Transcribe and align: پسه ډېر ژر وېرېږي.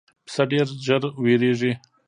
پسه 0.25 0.43
ډېر 0.51 0.67
ژر 0.85 1.01
وېرېږي. 1.23 1.71